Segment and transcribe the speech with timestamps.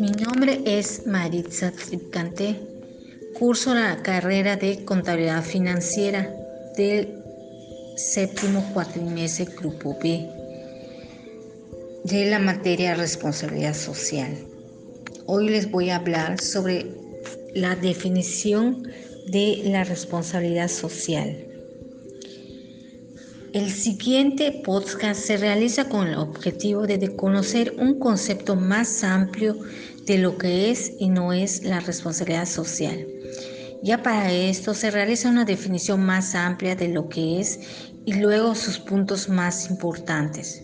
[0.00, 2.56] Mi nombre es Maritza Tripcante.
[3.38, 6.32] Curso la carrera de Contabilidad Financiera
[6.76, 7.22] del
[7.96, 10.26] séptimo cuatrimestre Grupo B
[12.04, 14.38] de la materia Responsabilidad Social.
[15.26, 16.86] Hoy les voy a hablar sobre
[17.54, 18.84] la definición
[19.26, 21.47] de la responsabilidad social.
[23.54, 29.56] El siguiente podcast se realiza con el objetivo de conocer un concepto más amplio
[30.04, 33.06] de lo que es y no es la responsabilidad social.
[33.82, 37.58] Ya para esto se realiza una definición más amplia de lo que es
[38.04, 40.62] y luego sus puntos más importantes.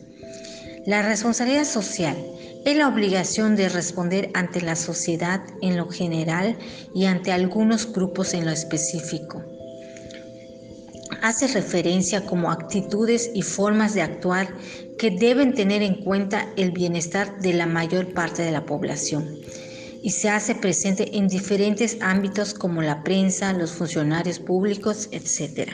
[0.84, 2.18] La responsabilidad social
[2.66, 6.58] es la obligación de responder ante la sociedad en lo general
[6.94, 9.53] y ante algunos grupos en lo específico
[11.24, 14.54] hace referencia como actitudes y formas de actuar
[14.98, 19.38] que deben tener en cuenta el bienestar de la mayor parte de la población
[20.02, 25.70] y se hace presente en diferentes ámbitos como la prensa, los funcionarios públicos, etc.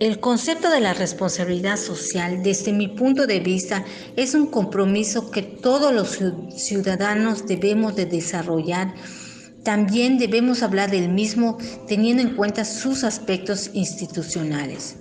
[0.00, 5.40] El concepto de la responsabilidad social, desde mi punto de vista, es un compromiso que
[5.40, 6.18] todos los
[6.54, 8.92] ciudadanos debemos de desarrollar
[9.64, 14.96] también debemos hablar del mismo teniendo en cuenta sus aspectos institucionales.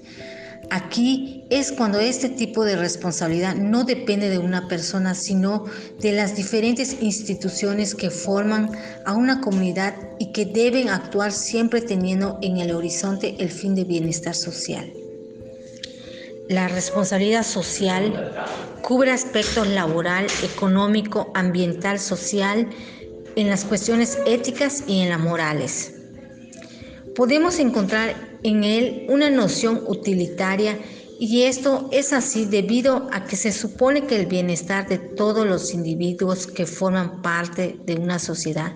[0.70, 5.66] Aquí es cuando este tipo de responsabilidad no depende de una persona, sino
[6.00, 8.72] de las diferentes instituciones que forman
[9.06, 13.84] a una comunidad y que deben actuar siempre teniendo en el horizonte el fin de
[13.84, 14.92] bienestar social.
[16.50, 18.34] La responsabilidad social
[18.82, 22.70] cubre aspectos laboral, económico, ambiental, social,
[23.36, 25.94] en las cuestiones éticas y en las morales.
[27.16, 30.80] Podemos encontrar en él una noción utilitaria
[31.20, 35.74] y esto es así debido a que se supone que el bienestar de todos los
[35.74, 38.74] individuos que forman parte de una sociedad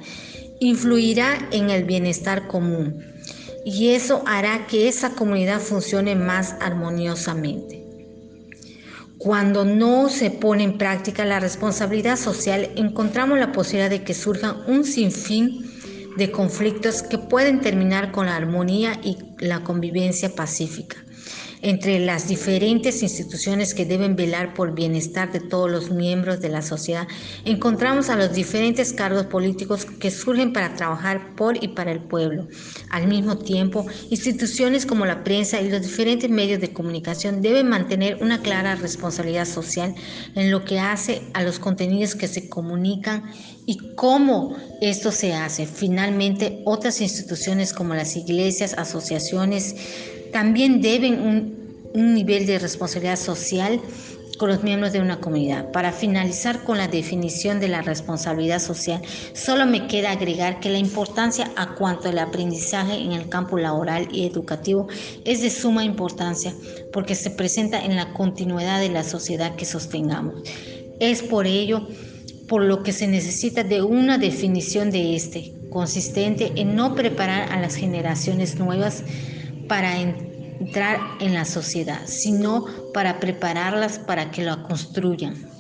[0.60, 3.04] influirá en el bienestar común
[3.66, 7.87] y eso hará que esa comunidad funcione más armoniosamente.
[9.18, 14.58] Cuando no se pone en práctica la responsabilidad social, encontramos la posibilidad de que surjan
[14.68, 15.72] un sinfín
[16.18, 21.07] de conflictos que pueden terminar con la armonía y la convivencia pacífica
[21.62, 26.50] entre las diferentes instituciones que deben velar por el bienestar de todos los miembros de
[26.50, 27.08] la sociedad,
[27.46, 32.48] encontramos a los diferentes cargos políticos que surgen para trabajar por y para el pueblo.
[32.90, 38.18] Al mismo tiempo, instituciones como la prensa y los diferentes medios de comunicación deben mantener
[38.22, 39.96] una clara responsabilidad social
[40.36, 43.24] en lo que hace a los contenidos que se comunican
[43.66, 45.66] y cómo esto se hace.
[45.66, 49.76] Finalmente, otras instituciones como las iglesias, asociaciones,
[50.32, 51.58] también deben un,
[51.94, 53.82] nivel de responsabilidad social
[54.38, 55.72] con los miembros de una comunidad.
[55.72, 59.02] Para finalizar con la definición de la responsabilidad social,
[59.34, 64.10] solo me queda agregar que la importancia a cuanto al aprendizaje en el campo laboral
[64.12, 64.88] y educativo
[65.26, 66.54] es de suma importancia
[66.94, 70.44] porque se presenta en la continuidad de la sociedad que sostengamos.
[71.00, 71.88] Es por ello
[72.48, 77.60] por lo que se necesita de una definición de este, consistente en no preparar a
[77.60, 79.04] las generaciones nuevas
[79.68, 85.57] para entrar en la sociedad, sino para prepararlas para que la construyan.